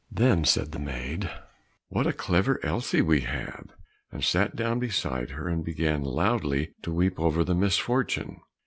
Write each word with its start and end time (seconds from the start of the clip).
Then 0.11 0.45
said 0.45 0.71
the 0.71 0.79
maid, 0.79 1.29
"What 1.89 2.07
a 2.07 2.11
clever 2.11 2.59
Elsie 2.63 3.03
we 3.03 3.19
have!" 3.21 3.67
and 4.11 4.23
sat 4.23 4.55
down 4.55 4.79
beside 4.79 5.29
her 5.29 5.47
and 5.47 5.63
began 5.63 6.01
loudly 6.01 6.73
to 6.81 6.91
weep 6.91 7.19
over 7.19 7.43
the 7.43 7.53
misfortune. 7.53 8.41